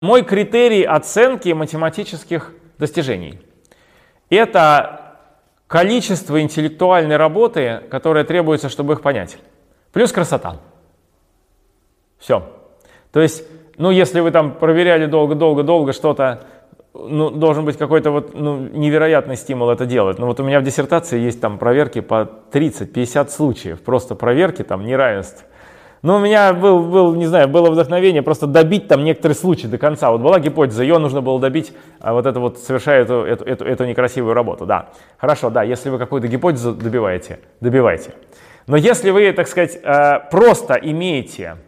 Мой 0.00 0.22
критерий 0.22 0.82
оценки 0.84 1.50
математических 1.50 2.54
достижений– 2.78 3.38
это 4.30 5.18
количество 5.66 6.40
интеллектуальной 6.40 7.18
работы, 7.18 7.82
которая 7.90 8.24
требуется, 8.24 8.70
чтобы 8.70 8.94
их 8.94 9.02
понять, 9.02 9.36
плюс 9.92 10.10
красота. 10.10 10.56
Все. 12.18 12.50
То 13.12 13.20
есть, 13.20 13.44
ну, 13.76 13.90
если 13.90 14.20
вы 14.20 14.30
там 14.30 14.54
проверяли 14.54 15.04
долго-долго-долго 15.04 15.92
что-то, 15.92 16.46
ну, 16.94 17.28
должен 17.28 17.66
быть 17.66 17.76
какой-то 17.76 18.10
вот 18.10 18.32
ну, 18.32 18.56
невероятный 18.56 19.36
стимул 19.36 19.68
это 19.68 19.84
делать. 19.84 20.18
Ну, 20.18 20.26
вот 20.26 20.40
у 20.40 20.44
меня 20.44 20.60
в 20.60 20.64
диссертации 20.64 21.20
есть 21.20 21.42
там 21.42 21.58
проверки 21.58 22.00
по 22.00 22.26
30-50 22.52 23.28
случаев, 23.28 23.82
просто 23.82 24.14
проверки 24.14 24.62
там 24.62 24.86
неравенств 24.86 25.44
но 26.02 26.14
ну, 26.14 26.18
у 26.18 26.24
меня 26.24 26.54
был, 26.54 26.80
был, 26.80 27.14
не 27.14 27.26
знаю, 27.26 27.46
было 27.48 27.70
вдохновение 27.70 28.22
просто 28.22 28.46
добить 28.46 28.88
там 28.88 29.04
некоторые 29.04 29.36
случаи 29.36 29.66
до 29.66 29.76
конца. 29.76 30.10
Вот 30.10 30.22
была 30.22 30.40
гипотеза, 30.40 30.82
ее 30.82 30.96
нужно 30.96 31.20
было 31.20 31.38
добить, 31.38 31.74
а 32.00 32.14
вот 32.14 32.24
это 32.24 32.40
вот 32.40 32.58
совершая 32.58 33.02
эту, 33.02 33.22
эту, 33.22 33.44
эту, 33.44 33.64
эту 33.66 33.84
некрасивую 33.84 34.32
работу. 34.32 34.64
Да, 34.64 34.88
хорошо, 35.18 35.50
да, 35.50 35.62
если 35.62 35.90
вы 35.90 35.98
какую-то 35.98 36.26
гипотезу 36.26 36.72
добиваете, 36.72 37.40
добивайте. 37.60 38.14
Но 38.66 38.76
если 38.78 39.10
вы, 39.10 39.30
так 39.32 39.46
сказать, 39.46 39.78
э, 39.82 40.20
просто 40.30 40.74
имеете, 40.74 41.58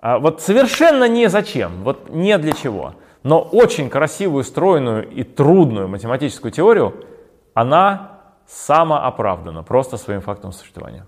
э, 0.00 0.16
вот 0.18 0.40
совершенно 0.40 1.06
не 1.06 1.28
зачем, 1.28 1.82
вот 1.82 2.08
не 2.08 2.38
для 2.38 2.52
чего, 2.52 2.94
но 3.24 3.42
очень 3.42 3.90
красивую, 3.90 4.44
стройную 4.44 5.06
и 5.06 5.22
трудную 5.22 5.88
математическую 5.88 6.50
теорию, 6.50 6.94
она 7.52 8.20
самооправдана 8.46 9.62
просто 9.62 9.98
своим 9.98 10.22
фактом 10.22 10.52
существования. 10.52 11.04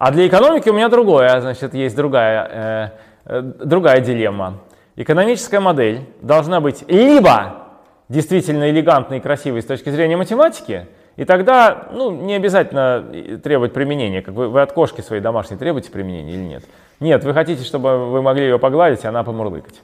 А 0.00 0.12
для 0.12 0.26
экономики 0.26 0.66
у 0.70 0.72
меня 0.72 0.88
другое, 0.88 1.42
значит, 1.42 1.74
есть 1.74 1.94
другая, 1.94 2.48
э, 3.26 3.38
э, 3.38 3.42
другая 3.42 4.00
дилемма. 4.00 4.60
Экономическая 4.96 5.60
модель 5.60 6.06
должна 6.22 6.62
быть 6.62 6.84
либо 6.88 7.66
действительно 8.08 8.70
элегантной 8.70 9.18
и 9.18 9.20
красивой 9.20 9.60
с 9.60 9.66
точки 9.66 9.90
зрения 9.90 10.16
математики, 10.16 10.86
и 11.16 11.26
тогда 11.26 11.88
ну, 11.92 12.12
не 12.12 12.32
обязательно 12.32 13.04
требовать 13.44 13.74
применения. 13.74 14.22
Как 14.22 14.34
вы, 14.34 14.48
вы 14.48 14.62
от 14.62 14.72
кошки 14.72 15.02
своей 15.02 15.20
домашней 15.20 15.58
требуете 15.58 15.90
применения 15.90 16.32
или 16.32 16.44
нет? 16.44 16.64
Нет, 16.98 17.22
вы 17.22 17.34
хотите, 17.34 17.62
чтобы 17.62 18.06
вы 18.06 18.22
могли 18.22 18.44
ее 18.44 18.58
погладить, 18.58 19.04
и 19.04 19.06
она 19.06 19.22
помурлыкать. 19.22 19.82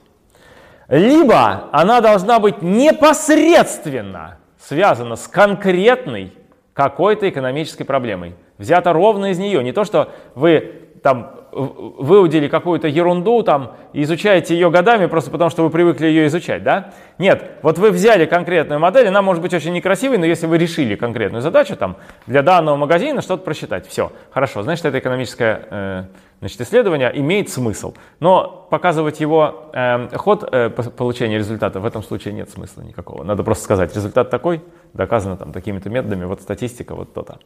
Либо 0.87 1.65
она 1.71 2.01
должна 2.01 2.39
быть 2.39 2.63
непосредственно 2.63 4.39
связана 4.57 5.15
с 5.15 5.27
конкретной 5.27 6.33
какой-то 6.73 7.29
экономической 7.29 7.83
проблемой 7.83 8.33
взято 8.57 8.93
ровно 8.93 9.31
из 9.31 9.39
нее. 9.39 9.63
Не 9.63 9.71
то, 9.71 9.83
что 9.83 10.11
вы 10.35 10.73
там 11.03 11.31
выудили 11.51 12.47
какую-то 12.47 12.87
ерунду 12.87 13.41
там 13.41 13.73
изучаете 13.93 14.53
ее 14.53 14.69
годами 14.69 15.05
просто 15.05 15.31
потому, 15.31 15.49
что 15.49 15.63
вы 15.63 15.69
привыкли 15.69 16.07
ее 16.07 16.27
изучать, 16.27 16.63
да? 16.63 16.93
Нет, 17.19 17.51
вот 17.63 17.79
вы 17.79 17.91
взяли 17.91 18.25
конкретную 18.25 18.79
модель, 18.79 19.07
она 19.07 19.21
может 19.21 19.41
быть 19.41 19.53
очень 19.53 19.73
некрасивой, 19.73 20.17
но 20.17 20.25
если 20.25 20.45
вы 20.45 20.57
решили 20.57 20.95
конкретную 20.95 21.41
задачу 21.41 21.75
там 21.75 21.97
для 22.27 22.43
данного 22.43 22.75
магазина 22.75 23.21
что-то 23.21 23.43
просчитать, 23.43 23.87
все, 23.87 24.11
хорошо, 24.31 24.61
значит 24.61 24.85
это 24.85 24.99
экономическое 24.99 25.67
э, 25.69 26.03
значит, 26.39 26.61
исследование 26.61 27.11
имеет 27.19 27.49
смысл. 27.49 27.93
Но 28.19 28.67
показывать 28.69 29.19
его 29.19 29.71
э, 29.73 30.15
ход 30.15 30.47
э, 30.51 30.69
получения 30.69 31.37
результата 31.37 31.79
в 31.79 31.85
этом 31.85 32.03
случае 32.03 32.33
нет 32.33 32.49
смысла 32.49 32.81
никакого. 32.81 33.23
Надо 33.23 33.43
просто 33.43 33.63
сказать, 33.63 33.95
результат 33.95 34.29
такой, 34.29 34.61
доказано 34.93 35.37
там 35.37 35.51
такими-то 35.51 35.89
методами, 35.89 36.25
вот 36.25 36.41
статистика, 36.41 36.95
вот 36.95 37.13
то-то. 37.13 37.39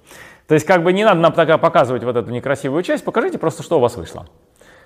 То 0.48 0.54
есть 0.54 0.66
как 0.66 0.84
бы 0.84 0.92
не 0.92 1.06
надо 1.06 1.22
нам 1.22 1.34
тогда 1.34 1.58
показывать 1.58 2.04
вот 2.04 2.16
эту 2.16 2.30
некрасивую 2.32 2.84
часть, 2.84 3.06
покажите 3.06 3.38
просто, 3.38 3.64
что 3.64 3.78
у 3.78 3.80
вас 3.80 3.96
вышло. 3.96 4.28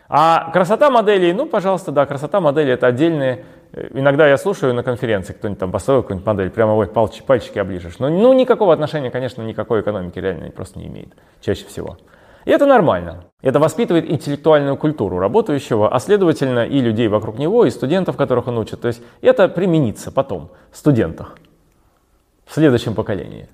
А 0.07 0.51
красота 0.51 0.91
моделей, 0.91 1.33
ну, 1.33 1.47
пожалуйста, 1.47 1.91
да, 1.91 2.05
красота 2.05 2.39
модели 2.39 2.71
это 2.71 2.85
отдельные. 2.87 3.43
Иногда 3.93 4.27
я 4.27 4.37
слушаю 4.37 4.73
на 4.73 4.83
конференции, 4.83 5.33
кто-нибудь 5.33 5.59
там 5.59 5.71
построил 5.71 6.01
какую-нибудь 6.01 6.25
модель, 6.25 6.49
прямо 6.49 6.75
ой, 6.75 6.87
пальчики, 6.87 7.25
пальчики 7.25 7.59
оближешь. 7.59 7.99
Но 7.99 8.09
ну, 8.09 8.31
никакого 8.31 8.73
отношения, 8.73 9.11
конечно, 9.11 9.41
никакой 9.41 9.81
экономики 9.81 10.17
реально 10.17 10.49
просто 10.51 10.79
не 10.79 10.87
имеет, 10.87 11.09
чаще 11.41 11.65
всего. 11.65 11.97
И 12.45 12.51
это 12.51 12.65
нормально. 12.65 13.25
Это 13.41 13.59
воспитывает 13.59 14.09
интеллектуальную 14.09 14.77
культуру 14.77 15.19
работающего, 15.19 15.93
а 15.93 15.99
следовательно 15.99 16.65
и 16.65 16.79
людей 16.79 17.09
вокруг 17.09 17.37
него, 17.37 17.65
и 17.65 17.69
студентов, 17.69 18.15
которых 18.15 18.47
он 18.47 18.57
учит. 18.57 18.79
То 18.79 18.87
есть 18.87 19.01
это 19.21 19.49
применится 19.49 20.11
потом 20.11 20.51
в 20.71 20.77
студентах, 20.77 21.37
в 22.45 22.53
следующем 22.53 22.95
поколении. 22.95 23.49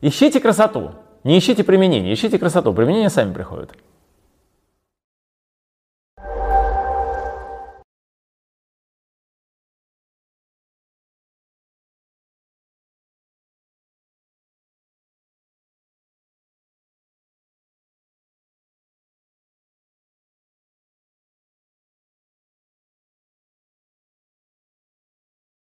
Ищите 0.00 0.40
красоту, 0.40 0.92
не 1.22 1.38
ищите 1.38 1.62
применение, 1.62 2.12
ищите 2.12 2.38
красоту, 2.38 2.72
применение 2.72 3.10
сами 3.10 3.32
приходят. 3.32 3.70